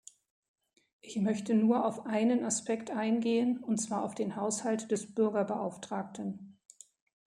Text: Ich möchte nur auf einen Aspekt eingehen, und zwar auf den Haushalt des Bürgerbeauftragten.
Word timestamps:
Ich 1.01 1.17
möchte 1.17 1.53
nur 1.53 1.85
auf 1.85 2.07
einen 2.07 2.43
Aspekt 2.43 2.89
eingehen, 2.89 3.59
und 3.63 3.77
zwar 3.77 4.03
auf 4.03 4.15
den 4.15 4.35
Haushalt 4.35 4.89
des 4.89 5.13
Bürgerbeauftragten. 5.13 6.57